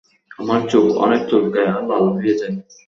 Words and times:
আমার 0.39 0.61
চোখ 0.71 0.85
অনেক 0.97 1.21
চুলকায় 1.29 1.69
আর 1.71 1.81
লাল 1.89 2.05
হয়ে 2.15 2.33
যায়। 2.39 2.55